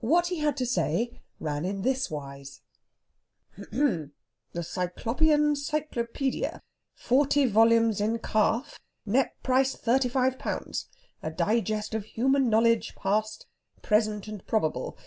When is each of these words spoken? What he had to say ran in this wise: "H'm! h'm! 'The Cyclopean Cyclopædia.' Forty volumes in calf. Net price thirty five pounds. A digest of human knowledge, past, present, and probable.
What 0.00 0.26
he 0.26 0.40
had 0.40 0.56
to 0.56 0.66
say 0.66 1.20
ran 1.38 1.64
in 1.64 1.82
this 1.82 2.10
wise: 2.10 2.62
"H'm! 3.56 3.64
h'm! 3.72 4.12
'The 4.52 4.64
Cyclopean 4.64 5.54
Cyclopædia.' 5.54 6.62
Forty 6.96 7.46
volumes 7.46 8.00
in 8.00 8.18
calf. 8.18 8.80
Net 9.06 9.40
price 9.44 9.76
thirty 9.76 10.08
five 10.08 10.36
pounds. 10.36 10.88
A 11.22 11.30
digest 11.30 11.94
of 11.94 12.06
human 12.06 12.50
knowledge, 12.50 12.96
past, 12.96 13.46
present, 13.80 14.26
and 14.26 14.44
probable. 14.48 14.98